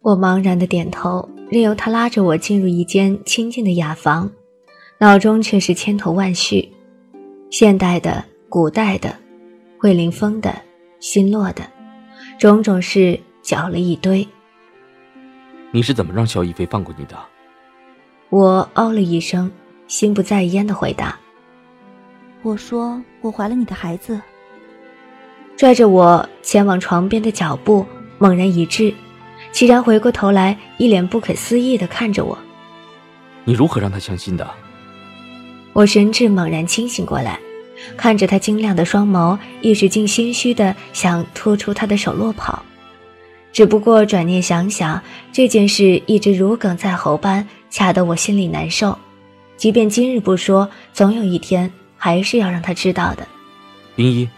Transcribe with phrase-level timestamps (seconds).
[0.00, 4.30] 我茫然的点头，任由他拉着我进入一间清静的雅房，
[4.98, 6.70] 脑中却是千头万绪，
[7.50, 9.14] 现代的、古代的、
[9.76, 10.54] 会林峰的、
[11.00, 11.62] 新落的，
[12.38, 14.26] 种种事搅了一堆。
[15.72, 17.16] 你是怎么让萧逸飞放过你的？
[18.30, 19.50] 我哦了一声，
[19.88, 21.18] 心不在焉的回答
[22.42, 24.18] ：“我说我怀了你的孩子。”
[25.56, 27.84] 拽着我前往床边的脚步
[28.18, 28.94] 猛然一滞。
[29.58, 32.38] 齐然回过头来，一脸不可思议的看着我。
[33.42, 34.48] 你如何让他相信的？
[35.72, 37.40] 我神志猛然清醒过来，
[37.96, 42.64] 看着他晶亮的双眸，一时竟心虚的想拖出他的手落跑。
[43.52, 48.96] 只不过转念想想，这件事一直如鲠在喉般，卡得我心里难受。
[49.56, 53.26] 即便今日不说，总有一天还是要让他知道的。
[53.96, 54.28] 冰一。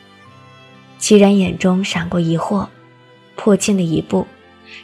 [0.98, 2.66] 齐然眼中闪过疑惑，
[3.36, 4.26] 迫近了一步。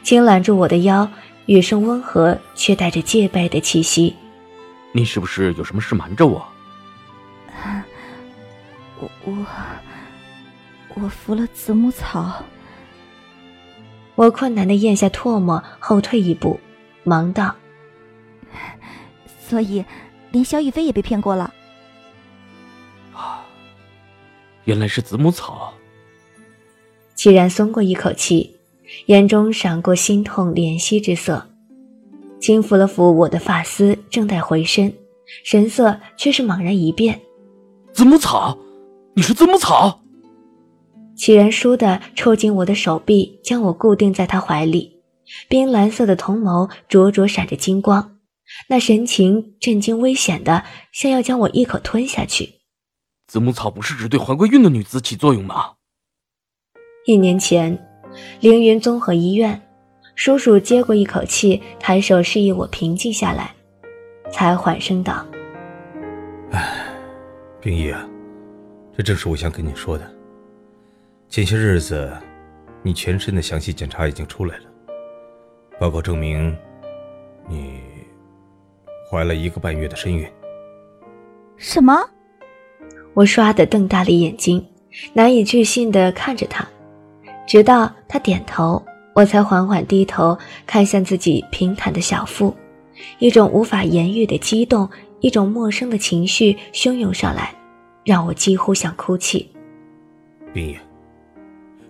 [0.03, 1.09] 轻揽住我的腰，
[1.45, 4.15] 语声温和，却带着戒备的气息。
[4.93, 6.45] 你是不是有什么事瞒着我？
[8.99, 9.45] 我我
[10.95, 12.43] 我服了子母草。
[14.15, 16.59] 我困难的咽下唾沫，后退一步，
[17.03, 17.55] 忙道
[19.47, 19.85] ：“所以，
[20.31, 21.53] 连萧逸飞也被骗过了。”
[23.13, 23.45] 啊，
[24.63, 25.71] 原来是子母草。
[27.13, 28.56] 齐然松过一口气。
[29.07, 31.49] 眼中闪过心痛怜惜之色，
[32.39, 34.93] 轻抚了抚我的发丝，正待回身，
[35.43, 37.19] 神色却是猛然一变。
[37.93, 38.57] 子母草，
[39.15, 40.01] 你是子母草？
[41.15, 45.01] 齐然倏地抽紧我的手臂，将我固定在他怀里，
[45.49, 48.17] 冰蓝色的瞳眸灼灼闪着金光，
[48.69, 50.63] 那神情震惊危险的，
[50.93, 52.59] 像要将我一口吞下去。
[53.25, 55.73] 子母草不是只对怀过孕的女子起作用吗？
[57.05, 57.86] 一年前。
[58.39, 59.61] 凌云综合医院，
[60.15, 63.53] 叔叔接过一口气，抬手示意我平静下来，
[64.31, 65.25] 才缓声道
[66.51, 66.85] ：“哎，
[67.61, 68.07] 冰衣啊，
[68.95, 70.11] 这正是我想跟你说的。
[71.29, 72.11] 前些日子，
[72.81, 74.63] 你全身的详细检查已经出来了，
[75.79, 76.55] 报告证明，
[77.47, 77.81] 你
[79.09, 80.27] 怀了一个半月的身孕。”
[81.57, 81.97] 什么？
[83.13, 84.63] 我唰的瞪大了眼睛，
[85.13, 86.67] 难以置信的看着他。
[87.47, 88.85] 直到他点头，
[89.15, 92.53] 我才缓缓低头看向自己平坦的小腹，
[93.19, 94.87] 一种无法言喻的激动，
[95.21, 97.55] 一种陌生的情绪汹涌上来，
[98.03, 99.49] 让我几乎想哭泣。
[100.53, 100.77] 冰野，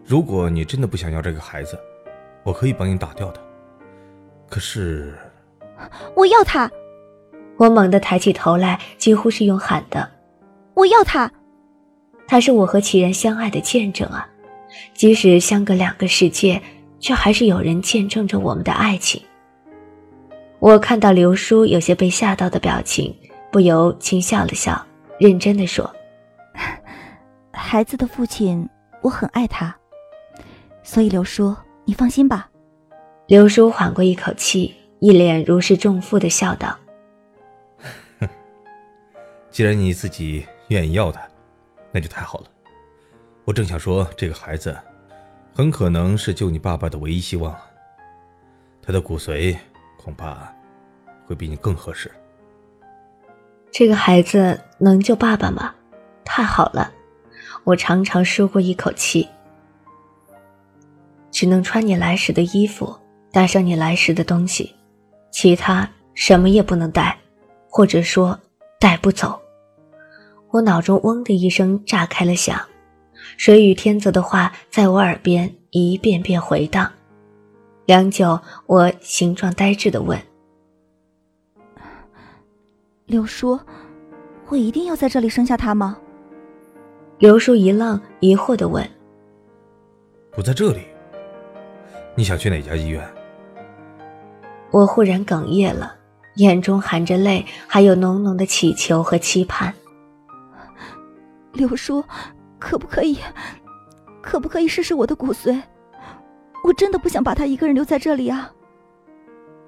[0.05, 1.77] 如果你真的不想要这个孩子，
[2.43, 3.41] 我可以帮你打掉他。
[4.47, 5.17] 可是，
[6.15, 6.71] 我要他！
[7.57, 10.07] 我猛地抬起头来，几乎是用喊的
[10.75, 11.29] ：“我要他！”
[12.29, 14.29] 他是我和齐人相爱的见证啊！
[14.93, 16.61] 即使相隔两个世界，
[16.99, 19.21] 却还是有人见证着我们的爱情。
[20.59, 23.15] 我看到刘叔有些被吓到的表情，
[23.51, 24.83] 不由轻笑了笑，
[25.19, 25.95] 认真的说
[27.53, 28.67] ：“孩子的父亲，
[29.01, 29.75] 我很爱他，
[30.81, 31.55] 所以刘叔，
[31.85, 32.49] 你放心吧。”
[33.27, 36.75] 刘叔缓过一口气，一脸如释重负的笑道
[39.51, 41.21] ：“既然你自己愿意要他，
[41.91, 42.45] 那就太好了。”
[43.47, 44.77] 我正想说，这个孩子
[45.55, 47.55] 很可能是救你爸爸的唯一希望，
[48.81, 49.55] 他的骨髓
[49.95, 50.53] 恐怕
[51.25, 52.11] 会比你更合适。
[53.71, 55.73] 这个孩子能救爸爸吗？
[56.25, 56.91] 太好了！
[57.63, 59.25] 我长长舒过一口气。
[61.31, 62.93] 只能穿你来时的衣服，
[63.31, 64.75] 带上你来时的东西，
[65.31, 67.17] 其他什么也不能带，
[67.69, 68.37] 或者说
[68.77, 69.39] 带不走。
[70.49, 72.59] 我脑中嗡的一声炸开了响。
[73.37, 76.91] 水与天泽的话在我耳边一遍遍回荡，
[77.85, 80.19] 良久，我形状呆滞的问
[83.05, 83.59] ：“刘叔，
[84.47, 85.97] 我一定要在这里生下他吗？”
[87.19, 88.85] 刘叔一愣，疑惑的问
[90.33, 90.81] ：“不在这里？
[92.15, 93.07] 你想去哪家医院？”
[94.71, 95.95] 我忽然哽咽了，
[96.37, 99.71] 眼中含着泪，还有浓浓的祈求和期盼。
[101.53, 102.03] 刘叔。
[102.59, 103.17] 可不可以，
[104.21, 105.61] 可不可以试试我的骨髓？
[106.63, 108.51] 我真的不想把他一个人留在这里啊！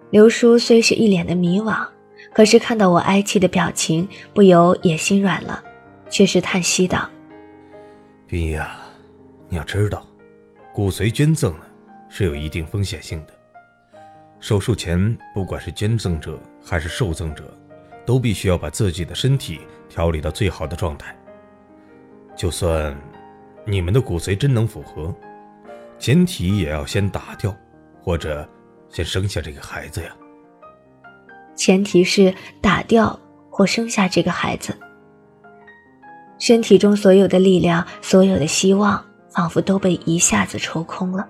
[0.09, 1.87] 刘叔虽是一脸的迷惘，
[2.33, 5.63] 可是看到我哀戚的表情，不由也心软了，
[6.09, 7.07] 却是叹息道
[8.25, 8.81] ：“冰衣啊，
[9.47, 10.05] 你要知道，
[10.73, 11.65] 骨髓捐赠呢
[12.09, 13.33] 是有一定风险性的。
[14.39, 17.43] 手术前，不管是捐赠者还是受赠者，
[18.05, 21.15] 都必须要把自己的身体调理到最好的状态。”
[22.39, 22.97] 就算
[23.65, 25.13] 你们的骨髓真能符合，
[25.99, 27.53] 前提也要先打掉，
[28.01, 28.47] 或者
[28.87, 30.15] 先生下这个孩子呀。
[31.53, 33.19] 前提是打掉
[33.49, 34.73] 或生下这个孩子。
[36.37, 41.27] 身体中所有的力量，所有的希望，仿佛都被一下子抽空了。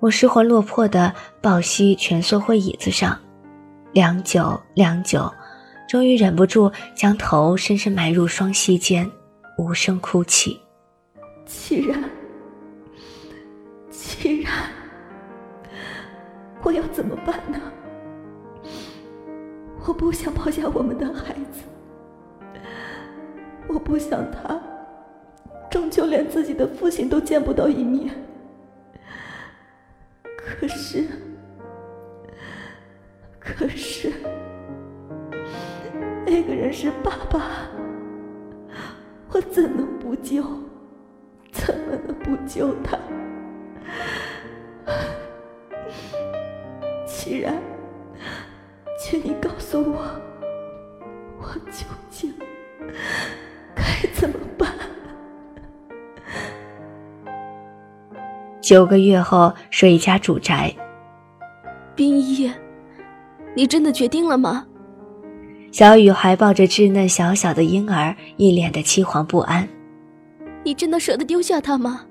[0.00, 3.18] 我失魂落魄的抱膝蜷缩回椅子上，
[3.94, 5.32] 良久良久，
[5.88, 9.10] 终于忍不住将头深深埋入双膝间，
[9.56, 10.60] 无声哭泣。
[11.44, 12.10] 既然，
[13.88, 14.52] 既然，
[16.62, 17.60] 我要怎么办呢？
[19.86, 21.62] 我不想抛下我们的孩子，
[23.68, 24.60] 我不想他
[25.70, 28.12] 终究连自己的父亲都见不到一面。
[30.36, 31.06] 可是，
[33.38, 34.12] 可是，
[36.26, 37.70] 那个人是爸爸，
[39.36, 40.42] 我怎能不救？
[41.52, 42.96] 怎么能不救他？
[47.06, 47.54] 既然。
[48.98, 50.10] 请你告诉我，
[51.38, 52.32] 我究竟
[53.74, 53.84] 该
[54.14, 54.72] 怎么办？
[58.62, 60.74] 九个月后，水家主宅。
[61.94, 62.50] 冰衣，
[63.54, 64.66] 你真的决定了吗？
[65.72, 69.68] 小雨还抱着稚嫩小小的婴儿，一脸的凄惶不安。
[70.64, 72.02] 你真的舍得丢下他吗？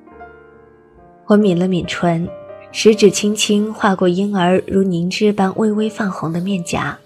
[1.27, 2.27] 我抿了抿唇。
[2.71, 6.97] 食指轻轻划过婴儿如凝脂般微微泛红的面颊，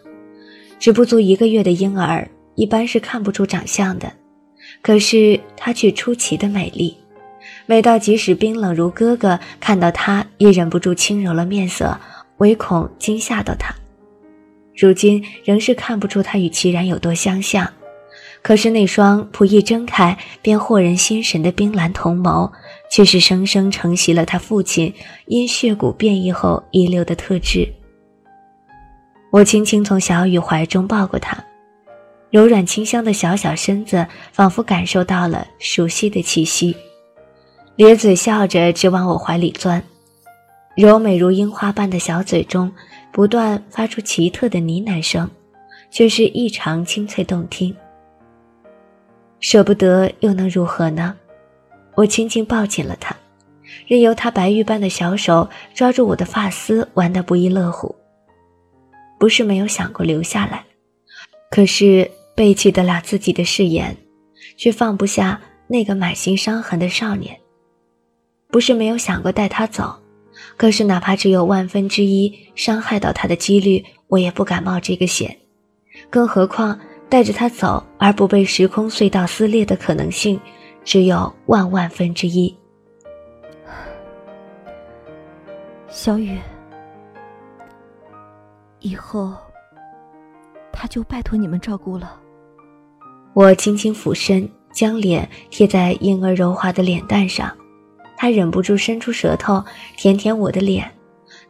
[0.80, 4.12] 只不足一个月的婴儿一般是看不出长相的，
[4.82, 6.98] 可是她却出奇的美丽，
[7.68, 11.96] 美到即使冰冷如哥哥看到她也忍不住轻柔了面色，
[12.38, 13.72] 唯恐惊吓到她。
[14.80, 17.70] 如今仍是看不出他与齐然有多相像。
[18.42, 22.50] 可是那双甫一睁开便惑人心神的冰蓝瞳眸，
[22.90, 24.94] 却是生生承袭了他父亲
[25.26, 27.68] 因血骨变异后遗留的特质。
[29.32, 31.38] 我轻轻从小雨怀中抱过他，
[32.32, 36.74] 柔软清香的小小身子仿佛感受到了熟悉的气息，
[37.76, 39.84] 咧嘴笑着直往我怀里钻，
[40.80, 42.72] 柔美如樱花般的小嘴中
[43.12, 45.30] 不断发出奇特的呢喃声，
[45.92, 47.76] 却是异常清脆动听。
[49.42, 51.14] 舍不得又能如何呢？
[51.96, 53.14] 我轻轻抱紧了他，
[53.88, 57.94] 任由他白玉般的小手抓住我的发丝，玩得不亦乐乎。
[59.20, 60.64] 不是没有想过留下来，
[61.52, 63.94] 可是背弃得了自己的誓言，
[64.56, 67.38] 却放不下那个满心伤痕的少年。
[68.48, 69.94] 不是没有想过带他走，
[70.60, 75.36] 可是哪怕只有万分之一伤害到他的几率，我也不敢冒这个险。
[76.12, 76.78] 更何况。
[77.10, 80.40] 带着他走而不被时空隧道撕裂的可能性，
[80.86, 82.56] 只有万万分之一。
[85.88, 86.38] 小雨，
[88.80, 89.34] 以后
[90.72, 92.16] 他就拜托你们照顾了。
[93.34, 97.52] 我轻轻俯身，将脸贴在婴儿柔滑的脸蛋上，
[98.22, 99.64] 他忍不住伸出舌头
[99.96, 100.92] 舔舔我的脸，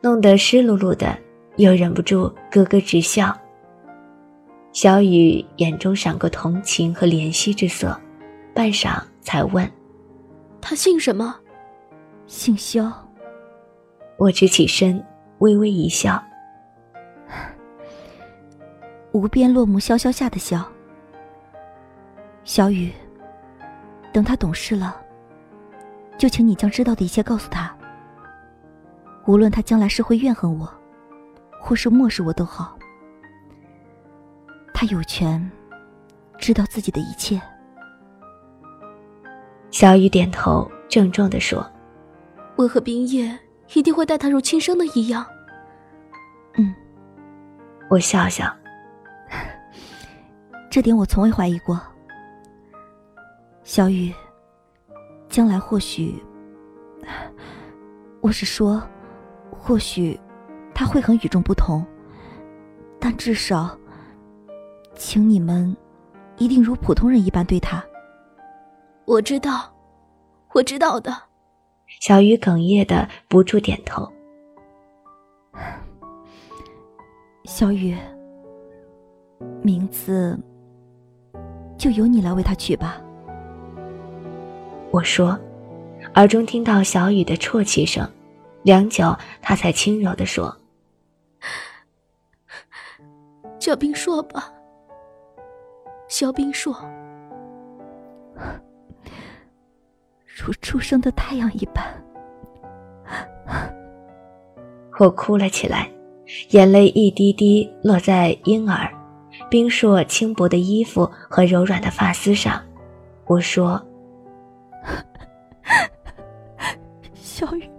[0.01, 1.17] 弄得湿漉漉的，
[1.55, 3.35] 又忍不住咯咯直笑。
[4.71, 7.99] 小雨眼中闪过同情和怜惜之色，
[8.53, 9.67] 半晌才问
[10.61, 11.35] ：“他姓什么
[12.27, 12.91] ？”“姓萧。”
[14.17, 15.03] 我直起身，
[15.39, 16.23] 微微一笑
[19.11, 20.63] ：“无边落木萧萧下的萧。”
[22.45, 22.91] 小雨，
[24.13, 24.95] 等他懂事了，
[26.19, 27.73] 就请你将知道的一切告诉他。
[29.25, 30.71] 无论他将来是会怨恨我，
[31.61, 32.77] 或是漠视我都好。
[34.73, 35.49] 他有权
[36.37, 37.41] 知道自己的一切。
[39.71, 41.65] 小雨点头，郑重的说
[42.57, 43.37] ：“我和冰叶
[43.73, 45.25] 一定会待他如亲生的一样。”
[46.57, 46.75] 嗯，
[47.89, 48.51] 我笑笑，
[50.69, 51.79] 这点我从未怀疑过。
[53.63, 54.11] 小雨，
[55.39, 56.21] 将来或许，
[58.19, 58.83] 我是说，
[59.49, 60.19] 或许
[60.75, 61.81] 他会很与众不同，
[62.99, 63.73] 但至少。
[64.95, 65.73] 请你们
[66.39, 67.81] 一定如普通人一般对他。
[69.05, 69.73] 我知道，
[70.53, 71.15] 我知道的。
[72.01, 74.11] 小雨哽咽的不住点头。
[77.47, 77.95] 小雨，
[79.63, 80.37] 名字
[81.77, 83.01] 就由你来为他取吧。
[84.91, 85.39] 我说，
[86.15, 88.09] 耳中听到小雨的啜泣声，
[88.63, 90.55] 良久，他才轻柔的说
[93.59, 94.51] ：“叫冰硕吧。”
[96.09, 96.75] 肖冰硕，
[100.25, 101.85] 如初升的太阳一般。
[104.99, 105.89] 我哭了起来，
[106.49, 108.91] 眼泪一滴滴落在婴儿
[109.49, 112.61] 冰硕轻薄的衣服和柔软的发丝上。
[113.27, 113.81] 我说
[117.13, 117.69] ：“小雨，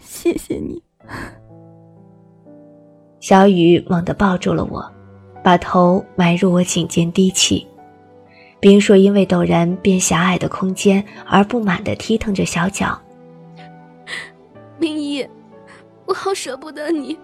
[0.00, 0.82] 谢谢你。”
[3.20, 4.92] 小雨猛地抱住了我，
[5.42, 7.66] 把头埋入我颈间低泣。
[8.60, 12.98] 冰硕因为陡然变狭隘的空间而不满地踢腾着小脚。
[14.78, 15.26] 明一，
[16.06, 17.18] 我好舍不得你，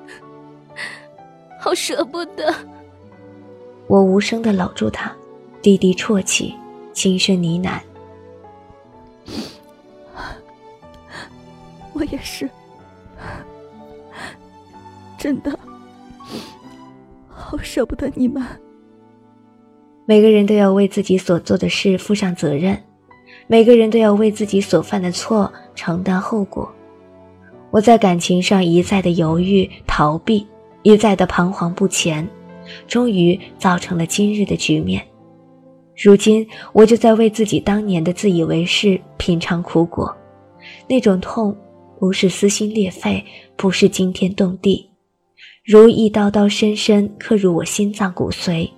[1.58, 2.54] 好舍不得。
[3.86, 5.12] 我无声地搂住他，
[5.60, 6.54] 低低啜泣，
[6.92, 7.80] 轻声呢喃
[11.92, 12.48] ：“我也是，
[15.18, 15.50] 真的。”
[17.28, 18.42] 好舍不得你们。
[20.06, 22.80] 每个人都要为自己所做的事负上责任，
[23.46, 26.72] 每个人都要为自己所犯的错承担后果。
[27.70, 30.46] 我在感情上一再的犹豫、逃避，
[30.82, 32.28] 一再的彷徨不前，
[32.86, 35.06] 终于造成了今日的局面。
[36.02, 40.16] 如今，我就在为自己当年的自以为是品尝苦果。
[40.88, 41.54] 那种痛，
[41.98, 43.22] 不是撕心裂肺，
[43.54, 44.88] 不是惊天动地。
[45.62, 48.70] 如一刀刀深深刻入我心脏骨髓，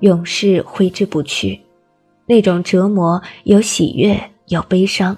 [0.00, 1.60] 永世挥之不去。
[2.26, 5.16] 那种折磨有喜悦，有悲伤，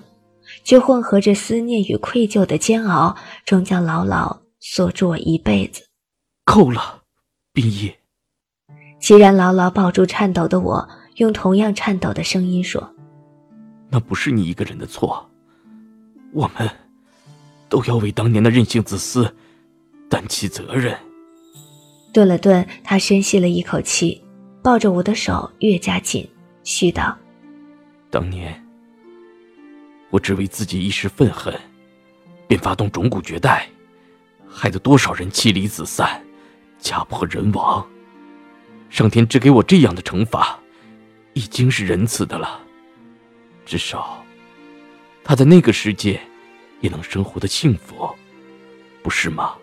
[0.64, 3.14] 却混合着思念与愧疚的煎熬，
[3.44, 5.82] 终将牢牢锁住我一辈子。
[6.46, 7.02] 够了，
[7.52, 7.92] 冰衣。
[8.98, 12.94] 齐然牢牢抱住颤抖的我，用同样颤抖的声音说
[13.90, 15.28] ：“那不是你一个人的错，
[16.32, 16.68] 我们
[17.68, 19.34] 都要为当年的任性自私
[20.08, 20.96] 担起责任。”
[22.12, 24.22] 顿了顿，他深吸了一口气，
[24.62, 26.28] 抱着我的手越加紧，
[26.64, 27.16] 絮道
[28.10, 28.64] ：“当年，
[30.10, 31.54] 我只为自己一时愤恨，
[32.48, 33.68] 便发动种骨绝代，
[34.48, 36.20] 害得多少人妻离子散，
[36.80, 37.86] 家破人亡。
[38.88, 40.59] 上天只给我这样的惩罚，
[41.40, 42.60] 已经是仁慈的了。
[43.64, 44.22] 至少，
[45.24, 46.20] 他在那个世界，
[46.82, 48.10] 也能生活的幸福，
[49.02, 49.54] 不是吗？”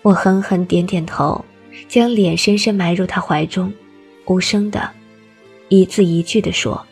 [0.00, 1.44] 我狠狠点点头，
[1.88, 3.70] 将脸深深埋入他怀中，
[4.24, 4.90] 无声的，
[5.68, 6.86] 一字一句的说：“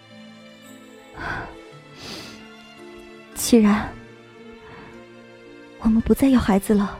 [3.35, 3.90] 既然
[5.80, 6.99] 我们不再要孩子了，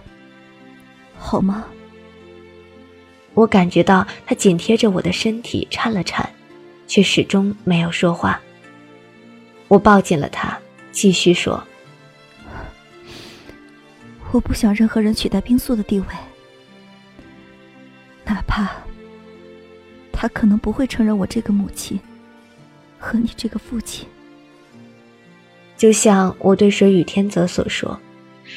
[1.19, 1.67] 好吗？”
[3.35, 6.29] 我感觉到他紧贴着我的身体颤了颤，
[6.87, 8.41] 却始终没有说话。
[9.69, 10.59] 我抱紧了他，
[10.91, 11.63] 继续说。
[14.33, 16.07] 我不想任何人取代冰素的地位，
[18.25, 18.69] 哪怕
[20.13, 21.99] 他可能不会承认我这个母亲
[22.99, 24.07] 和你这个父亲。
[25.77, 27.99] 就像我对水雨天泽所说，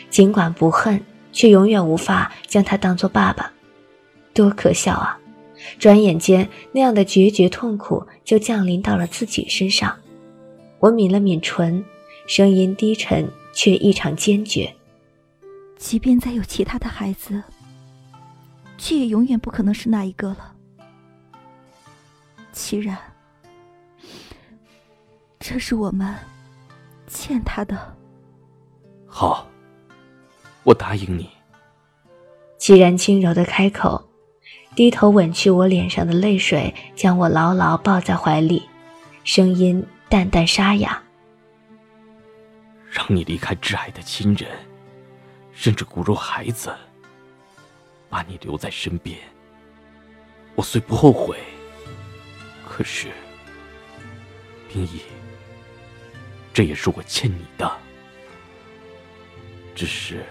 [0.09, 0.99] 尽管不恨，
[1.31, 3.52] 却永远无法将他当做爸爸，
[4.33, 5.19] 多可笑啊！
[5.79, 9.97] 转眼间，那样的决绝痛苦就降临到了自己身上。
[10.79, 11.83] 我抿了抿唇，
[12.27, 14.73] 声音低沉却异常坚决。
[15.77, 17.41] 即便再有其他的孩子，
[18.77, 20.53] 却也永远不可能是那一个了。
[22.51, 22.97] 齐然，
[25.39, 26.13] 这是我们
[27.07, 27.95] 欠他的。
[29.05, 29.47] 好，
[30.63, 31.29] 我答应你。
[32.57, 34.09] 齐然轻柔的开口，
[34.75, 38.63] 低头吻去我脸上的泪水，将我牢牢抱在怀里，
[39.23, 41.01] 声音淡淡沙哑
[42.89, 44.49] ：“让你离开挚爱的亲人。”
[45.55, 46.73] 甚至骨肉孩子，
[48.09, 49.15] 把你留在身边，
[50.55, 51.37] 我虽不后悔，
[52.67, 53.09] 可是，
[54.67, 54.99] 冰衣，
[56.51, 57.71] 这也是我欠你的。
[59.75, 60.25] 只是，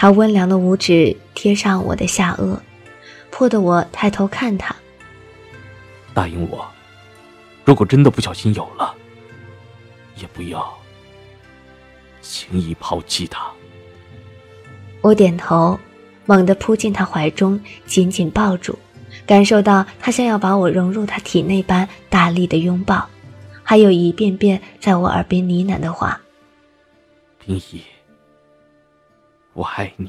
[0.00, 2.58] 他温凉的五指贴上我的下颚，
[3.30, 4.74] 迫得我抬头看他。
[6.14, 6.66] 答应我，
[7.66, 8.94] 如果真的不小心有了，
[10.16, 10.66] 也不要。
[12.22, 13.46] 轻易抛弃他。
[15.02, 15.78] 我点头，
[16.24, 18.78] 猛地扑进他怀中，紧紧抱住，
[19.26, 23.06] 感受到他像要把我融入他体内般大力的拥抱，
[23.62, 26.18] 还有一遍遍在我耳边呢喃的话
[27.44, 27.82] ：“冰衣，
[29.52, 30.08] 我爱你，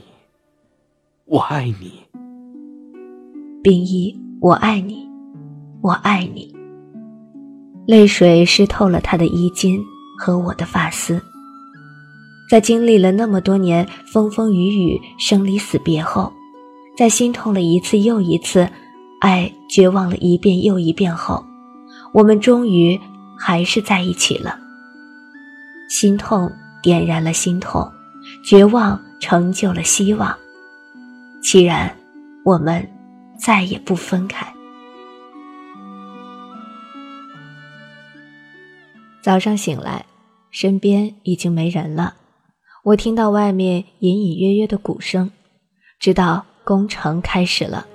[1.25, 1.93] 我爱你。”
[3.63, 5.07] 冰衣，我爱你，
[5.81, 6.55] 我爱你。
[7.88, 9.79] 泪水湿透了他的衣襟
[10.17, 11.21] 和我的发丝。
[12.50, 16.31] 在经历了那么多年风风雨雨、生离死别后，
[16.95, 18.69] 在心痛了一次又一次、
[19.21, 21.43] 爱绝望了一遍又一遍后，
[22.13, 23.00] 我们终于
[23.38, 24.60] 还是在一起了。
[25.89, 26.51] 心痛
[26.83, 27.89] 点燃了心痛，
[28.43, 30.37] 绝望成就了希望。
[31.41, 31.95] 既然
[32.43, 32.85] 我们
[33.39, 34.45] 再也不分开。
[39.21, 40.05] 早上醒来，
[40.49, 42.15] 身边已经没人了。
[42.83, 45.31] 我听到外面隐隐约约的鼓声，
[45.99, 47.85] 知道工程开始了。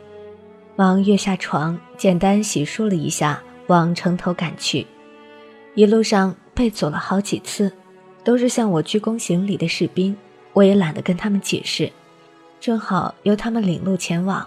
[0.77, 4.87] 忙跃下床，简单洗漱了一下，往城头赶去。
[5.75, 7.73] 一路上被阻了好几次，
[8.23, 10.17] 都是向我鞠躬行礼的士兵，
[10.57, 11.93] 我也懒得跟他们解释。
[12.59, 14.47] 正好由他们领路前往。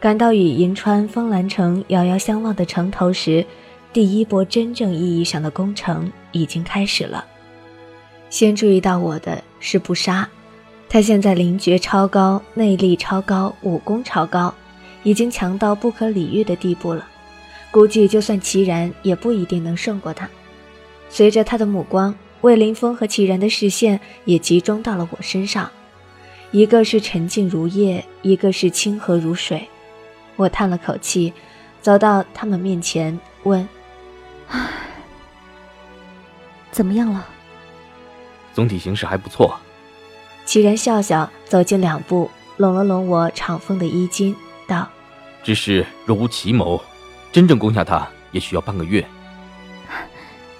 [0.00, 3.46] 赶到与银川丰兰城遥遥相望的城头时，
[3.92, 7.24] 第一波真正意义上的工程已经开始了。
[8.28, 10.28] 先注意到我的是不杀，
[10.88, 14.52] 他现在灵觉超高，内力超高，武功超高，
[15.04, 17.06] 已经强到不可理喻的地步了。
[17.70, 20.28] 估计就算齐然，也不一定能胜过他。
[21.08, 22.12] 随着他的目光，
[22.46, 25.68] 魏凌风和齐然的视线也集中到了我身上，
[26.52, 29.68] 一个是沉静如夜，一个是清和如水。
[30.36, 31.32] 我叹了口气，
[31.82, 33.68] 走到他们面前，问
[34.48, 34.68] ：“唉，
[36.70, 37.26] 怎么样了？”
[38.54, 39.58] 总体形势还不错。
[40.44, 44.36] 齐然笑笑，走近两步，拢了拢我敞风的衣襟，
[44.68, 44.88] 道
[45.42, 46.80] ：“只是若无奇谋，
[47.32, 49.04] 真正攻下他也需要半个月。”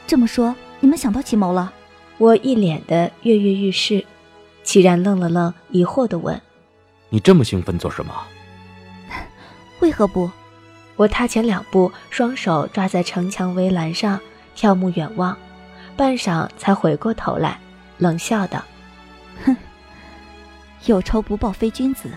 [0.04, 1.72] 这么说，你们想到奇谋了？
[2.18, 4.04] 我一脸的跃跃欲试。
[4.62, 6.40] 齐然愣了愣，疑惑的问
[7.08, 8.12] ：“你这么兴奋做什么？”
[9.78, 10.28] 为何不？
[10.96, 14.18] 我踏前两步，双手抓在城墙围栏上，
[14.56, 15.36] 眺目远望，
[15.96, 17.60] 半晌才回过头来。
[17.98, 18.60] 冷笑道
[19.44, 19.56] ：“哼，
[20.86, 22.10] 有仇不报非君子。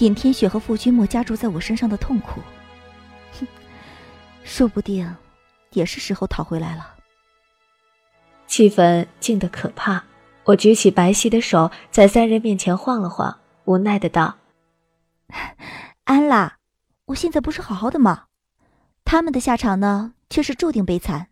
[0.00, 2.40] 尹天雪和傅君莫加注在我身上的痛苦，
[3.40, 3.46] 哼，
[4.44, 5.16] 说不定
[5.70, 6.91] 也是时候讨回来了。”
[8.52, 10.04] 气氛静得可怕。
[10.44, 14.36] 我举起白皙的手，在三人面前晃了晃，无奈的道
[16.04, 16.58] ：“安啦，
[17.06, 18.24] 我现在不是好好的吗？
[19.06, 21.28] 他们的下场呢，却是注定悲惨。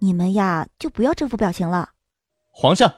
[0.00, 1.92] 你们呀，就不要这副表情了。”
[2.52, 2.92] 皇上，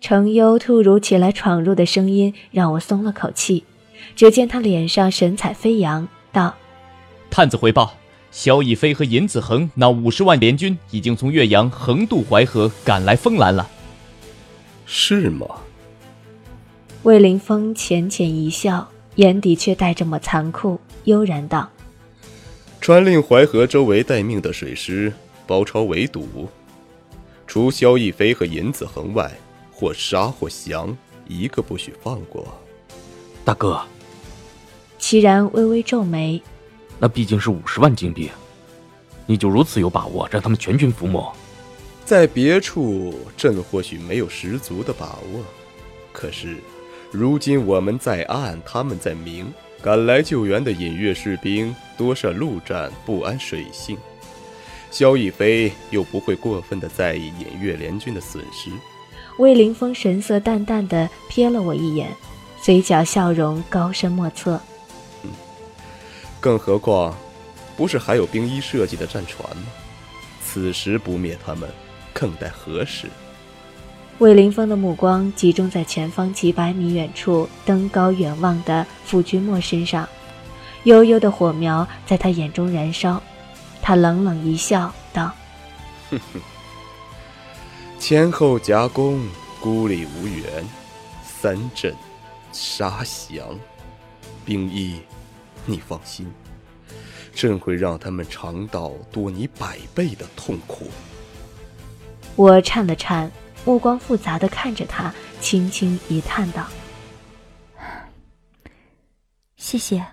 [0.00, 3.66] 程优突如其来闯入的声音让我松了口气。
[4.16, 6.54] 只见他脸上神采飞扬，道
[7.30, 7.92] ：“探子回报，
[8.30, 13.68] 萧逸飞和尹子恒那五十万联军已经从岳阳横渡淮河，赶来丰兰了。”
[14.86, 15.46] 是吗？
[17.02, 21.68] 魏凌风浅浅一笑，眼底却带着么残酷，悠然道
[22.80, 25.12] ：“传令淮河周围待命的水师
[25.46, 26.48] 包抄围堵。”
[27.46, 29.28] 除萧逸飞和尹子恒外，
[29.72, 32.46] 或杀或降，一个不许放过。
[33.44, 33.80] 大哥，
[34.98, 36.40] 齐然微微皱眉。
[37.02, 38.30] 那毕竟是五十万金币，
[39.24, 41.32] 你就如此有把握让他们全军覆没？
[42.04, 45.42] 在别处，朕或许没有十足的把握。
[46.12, 46.58] 可是，
[47.10, 53.96] 如今我们在暗，他们在明，赶来救援的隐月士兵多涉陆战，不安水性。
[54.90, 58.70] 萧逸飞又不会过分的在意隐月联军的损失。
[59.38, 62.08] 魏凌风神色淡淡的瞥了我一眼，
[62.60, 64.60] 嘴角笑容高深莫测。
[66.40, 67.14] 嗯，更何况，
[67.76, 69.62] 不是还有兵衣设计的战船吗？
[70.42, 71.68] 此时不灭他们，
[72.12, 73.08] 更待何时？
[74.18, 80.08] 魏凌风的目光集中在前方几百米远处登高远望的傅君莫身上，
[80.84, 83.22] 悠悠的火苗在他眼中燃烧。
[83.82, 85.32] 他冷冷一笑，道
[86.10, 86.40] ：“哼哼，
[87.98, 89.26] 前后夹攻，
[89.58, 90.44] 孤立无援，
[91.24, 91.94] 三镇
[92.52, 93.48] 杀降，
[94.44, 95.00] 兵役，
[95.70, 96.26] 你放心，
[97.34, 100.90] 朕会让他们尝到多你百倍的痛苦。”
[102.36, 103.30] 我颤了颤，
[103.64, 106.66] 目光复杂的看着他，轻轻一叹道
[109.56, 110.04] ：“谢谢。”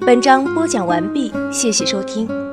[0.00, 2.49] 本章播讲完毕，谢谢收听。